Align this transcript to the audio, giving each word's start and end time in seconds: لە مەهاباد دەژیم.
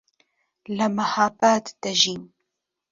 لە 0.77 0.87
مەهاباد 0.97 1.65
دەژیم. 1.83 2.23